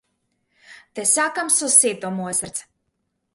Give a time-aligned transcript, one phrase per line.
[0.93, 2.63] Те сакам со сето мое срце.